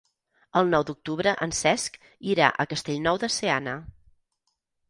[0.61, 1.99] El nou d'octubre en Cesc
[2.31, 3.77] irà a Castellnou de Seana.